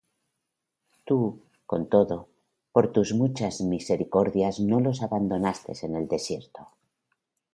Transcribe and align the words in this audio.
Tú, 1.07 1.19
con 1.69 1.87
todo, 1.87 2.17
por 2.71 2.91
tus 2.91 3.13
muchas 3.13 3.61
misericordias 3.61 4.59
no 4.59 4.79
los 4.79 5.03
abandonaste 5.03 5.73
en 5.83 5.93
el 5.95 6.07
desierto: 6.07 6.69